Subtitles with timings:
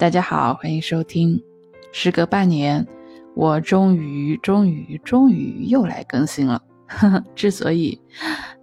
[0.00, 1.38] 大家好，欢迎收听。
[1.92, 2.86] 时隔半年，
[3.34, 6.62] 我终于、终于、终于又来更新了。
[6.86, 8.00] 呵 呵之所以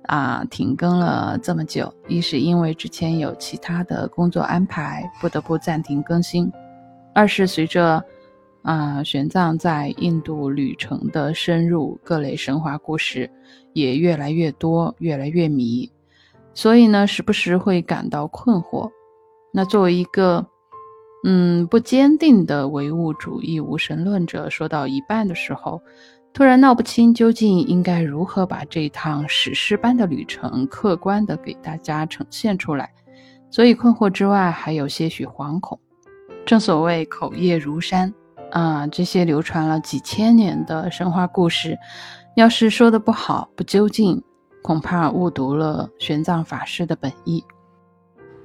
[0.07, 6.49] 啊停更了这么久，一是因为之前有其他的工作安排，不得不暂停更新；
[7.13, 8.03] 二是随着
[8.63, 13.29] 啊玄奘在印度旅程的深入，各类神话故事
[13.73, 15.87] 也越来越多，越来越迷，
[16.55, 18.89] 所以呢，时不时会感到困惑。
[19.53, 20.43] 那作为一个
[21.23, 25.81] 嗯，不坚定的唯物主义无神论者，说到一半的时候，
[26.31, 32.93] 突然闹不清究竟应该如何把这趟史诗般的旅程客观的给大家呈现出来，
[33.49, 35.79] 所以困惑之外还有些许惶恐。
[36.45, 38.13] 正所谓口业如山
[38.51, 41.77] 啊，这些流传了几千年的神话故事，
[42.35, 44.23] 要是说的不好不究竟，
[44.61, 47.43] 恐怕误读了玄奘法师的本意。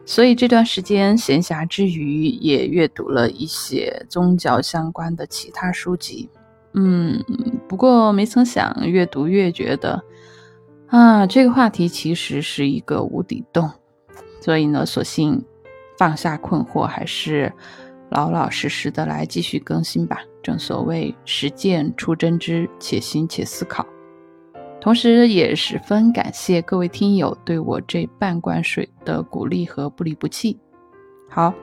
[0.04, 6.28] 所以这段时间闲暇之余，也阅读了一些宗教相关的其他书籍。
[6.74, 7.22] 嗯，
[7.68, 10.02] 不过没曾想，越读越觉得，
[10.88, 13.70] 啊，这个话题其实是一个无底洞。
[14.40, 15.44] 所以呢，索性
[15.98, 17.52] 放下困惑，还是
[18.10, 20.22] 老老实实的来继续更新吧。
[20.42, 23.86] 正所谓实践出真知，且行且思考。
[24.82, 30.58] 同时，也十分感谢各位听友对我这半罐水的鼓励和不离不弃。
[31.30, 31.54] 好，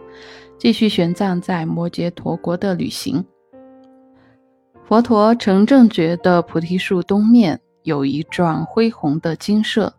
[0.57, 3.21] 继续玄奘在摩羯陀国的旅行。
[4.85, 9.93] 佛陀成正觉的菩提树东面有一幢恢宏的精舍，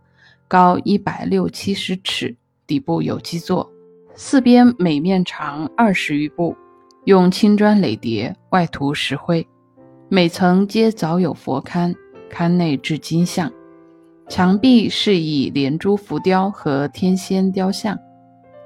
[0.49, 2.35] 高一百六七十尺，
[2.67, 3.71] 底部有基座，
[4.15, 6.57] 四边每面长二十余步，
[7.05, 9.47] 用青砖垒叠，外涂石灰，
[10.09, 11.95] 每层皆早有佛龛。
[12.31, 13.53] 龛内置金像，
[14.29, 17.99] 墙壁饰以连珠浮雕和天仙雕像，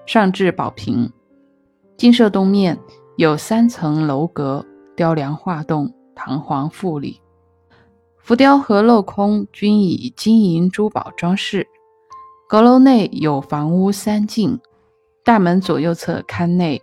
[0.07, 1.11] 上置宝瓶。
[1.97, 2.79] 金舍东面
[3.17, 7.21] 有三层楼阁，雕梁画栋，堂皇富丽。
[8.19, 11.67] 浮雕和镂空均以金银珠宝装饰。
[12.49, 14.59] 阁楼内有房屋三进，
[15.25, 16.81] 大门左右侧龛内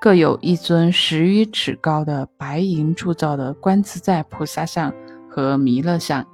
[0.00, 4.92] 各有一尊十余尺高的白银铸造的观自在菩萨像。
[5.36, 6.26] 和弥勒像，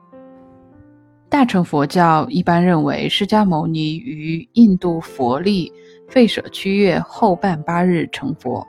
[1.29, 5.73] 大乘佛教一般认为，释迦牟尼于印度佛历
[6.09, 8.65] 吠舍区月后半八日成佛，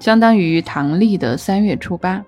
[0.00, 2.24] 相当于唐历的三月初八；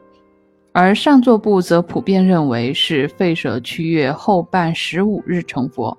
[0.75, 5.97] 而上座部则普遍认为是吠舍区月后半十五日成佛，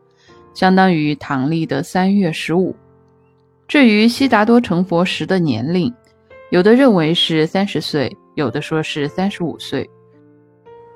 [0.53, 2.75] 相当于唐历的三月十五。
[3.67, 5.91] 至于悉达多成佛时的年龄，
[6.51, 9.89] 有的认为是三十岁，有的说是三十五岁。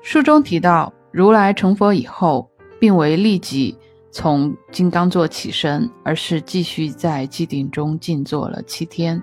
[0.02, 2.50] 书中提到，如来成佛以后，
[2.80, 3.76] 并未立即
[4.10, 9.22] 从金刚座起身，而是继续在寂定中静坐了七天。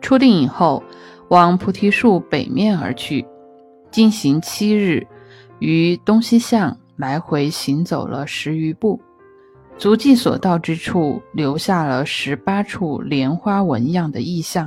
[0.00, 0.82] 出定以后，
[1.28, 3.26] 往菩提树北面而去，
[3.90, 5.06] 经行七日，
[5.58, 8.98] 于东西向来回行走了十余步，
[9.76, 14.66] 足迹所到之处，留下了十八处莲花纹样的意象。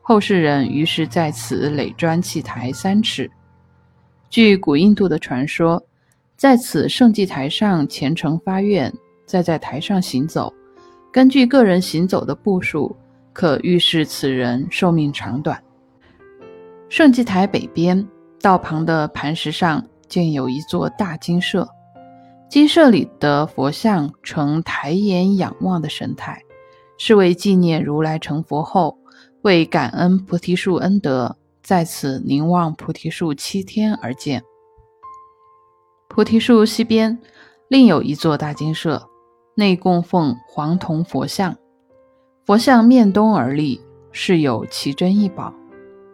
[0.00, 3.28] 后世人于是在此垒砖砌台三尺。
[4.34, 5.80] 据古印度的传说，
[6.36, 8.92] 在此圣祭台上虔诚发愿，
[9.24, 10.52] 再在台上行走，
[11.12, 12.96] 根据个人行走的步数，
[13.32, 15.62] 可预示此人寿命长短。
[16.88, 18.04] 圣祭台北边
[18.40, 21.68] 道旁的磐石上建有一座大金舍，
[22.48, 26.42] 金舍里的佛像呈抬眼仰望的神态，
[26.98, 28.98] 是为纪念如来成佛后，
[29.42, 31.36] 为感恩菩提树恩德。
[31.64, 34.44] 在此凝望菩提树七天而建。
[36.08, 37.18] 菩提树西边
[37.68, 39.08] 另有一座大金舍，
[39.54, 41.56] 内供奉黄铜佛像，
[42.44, 43.80] 佛像面东而立，
[44.12, 45.54] 是有奇珍异宝。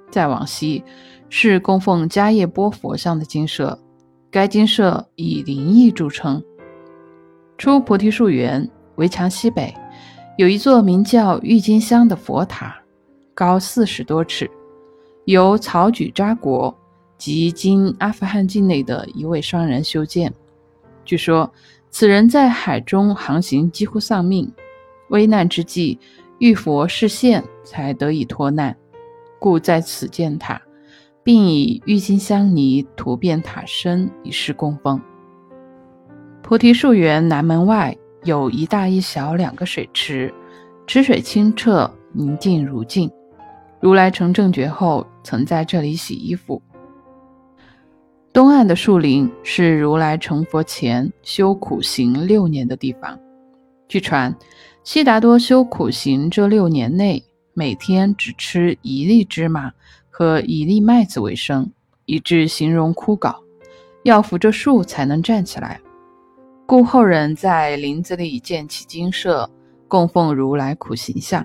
[0.09, 0.84] 再往西
[1.28, 3.77] 是供奉迦叶波佛像的金舍，
[4.31, 6.41] 该金舍以灵异著称。
[7.58, 9.75] 出菩提树园围墙西北
[10.38, 12.81] 有一座名叫郁金香的佛塔，
[13.35, 14.49] 高四十多尺。
[15.25, 16.76] 由曹举扎国
[17.17, 20.32] 及今阿富汗境内的一位商人修建。
[21.05, 21.52] 据说
[21.90, 24.50] 此人在海中航行几乎丧命，
[25.08, 25.99] 危难之际
[26.38, 28.76] 遇佛示现，才得以脱难，
[29.38, 30.61] 故在此建塔，
[31.23, 35.00] 并以郁金香泥涂遍塔身，以示供奉。
[36.43, 40.32] 菩提树园南门外有一大一小两个水池，
[40.87, 43.11] 池水清澈，宁静如镜。
[43.81, 46.61] 如来成正觉后，曾在这里洗衣服。
[48.32, 53.19] 东岸的树林是如来成佛前修苦行六年的地方。
[53.88, 54.32] 据传，
[54.85, 57.25] 悉达多修苦行这六年内，
[57.55, 59.73] 每天只吃一粒芝麻
[60.09, 61.69] 和一粒麦子为生，
[62.05, 63.35] 以致形容枯槁，
[64.05, 65.81] 要扶着树才能站起来。
[66.67, 69.50] 故后人在林子里建起精舍，
[69.88, 71.44] 供奉如来苦行像。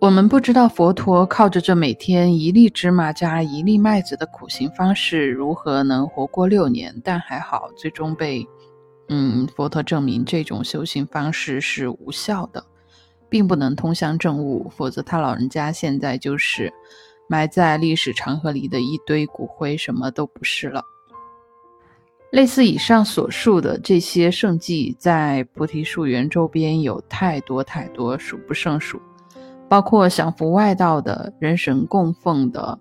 [0.00, 6.98] 我们不知道佛陀靠着这每天一粒芝麻加一粒麦子的苦行方式，如何能活过六年？
[7.04, 8.48] 但还好，最终被，
[9.10, 12.64] 嗯，佛陀证明这种修行方式是无效的，
[13.28, 14.70] 并不能通向正悟。
[14.74, 16.72] 否则，他老人家现在就是
[17.28, 20.82] 埋在历史长河里的一堆骨灰，什么都不是了。
[22.30, 28.98] 类似以上所述的这些圣迹，在菩提树园周边有太多太多，数不胜数。
[29.70, 32.76] 包括享福外道的人神供奉的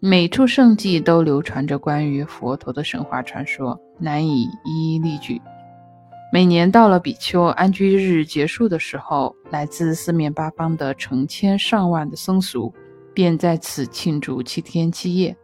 [0.00, 5.40] 每处圣迹，都流传着关于佛陀的神话传说，难以一一例举。
[6.32, 12.74] 每年到了比丘安居日结束的时候，来自四面八方的成千上万的僧俗
[13.14, 15.34] 便在此庆祝七天七夜。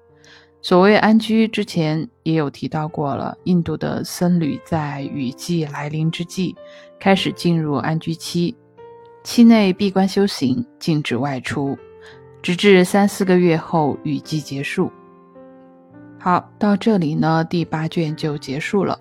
[0.60, 3.38] 所谓安居，之前也有提到过了。
[3.44, 6.56] 印度的僧侣在雨季来临之际，
[6.98, 8.56] 开始进入安居期。
[9.22, 11.78] 期内闭关修行，禁止外出，
[12.42, 14.90] 直至三四个月后雨季结束。
[16.18, 18.98] 好，到这里呢，第八卷就结束了。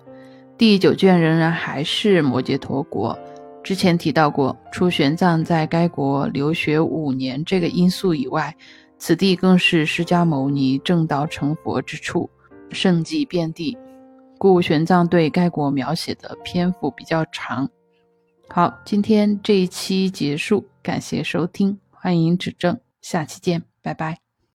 [0.56, 3.18] 第九卷仍然还是摩羯陀国。
[3.64, 8.54] 之前提到过，除玄奘在该国留学五年这个因素以外，
[8.98, 12.30] 此地更是释迦牟尼正道成佛之处，
[12.70, 13.76] 圣迹遍地，
[14.38, 17.68] 故玄奘对该国描写的篇幅比较长。
[18.54, 24.31] 好，今天这一期结束，感谢收听，欢迎指正，下期见，拜拜。